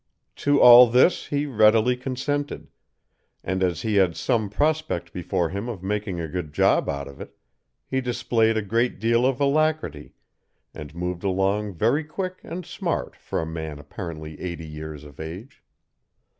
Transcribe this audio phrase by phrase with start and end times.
[0.37, 2.71] To all this he readily consented;
[3.43, 7.21] and as he had some prospect before him of making a good job out of
[7.21, 7.37] it,
[7.85, 10.15] he displayed a great deal of alacrity,
[10.73, 15.61] and moved along very quick and smart for a man apparently eighty years of age.